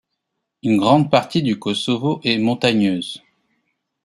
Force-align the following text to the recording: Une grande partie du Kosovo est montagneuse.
Une 0.63 0.77
grande 0.77 1.11
partie 1.11 1.43
du 1.43 1.59
Kosovo 1.59 2.21
est 2.23 2.39
montagneuse. 2.39 3.21